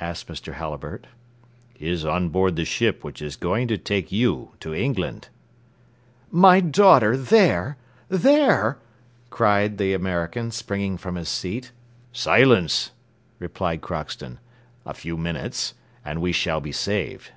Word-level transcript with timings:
asked 0.00 0.26
Mr. 0.26 0.54
Halliburtt. 0.54 1.06
"Is 1.78 2.04
on 2.04 2.30
board 2.30 2.56
the 2.56 2.64
ship 2.64 3.04
which 3.04 3.22
is 3.22 3.36
going 3.36 3.68
to 3.68 3.78
take 3.78 4.10
you 4.10 4.50
to 4.58 4.74
England." 4.74 5.28
"My 6.32 6.58
daughter 6.58 7.16
there! 7.16 7.76
there!" 8.08 8.78
cried 9.30 9.78
the 9.78 9.94
American, 9.94 10.50
springing 10.50 10.96
from 10.96 11.14
his 11.14 11.28
seat. 11.28 11.70
"Silence!" 12.12 12.90
replied 13.38 13.80
Crockston, 13.80 14.40
"a 14.84 14.92
few 14.92 15.16
minutes, 15.16 15.74
and 16.04 16.20
we 16.20 16.32
shall 16.32 16.60
be 16.60 16.72
saved." 16.72 17.30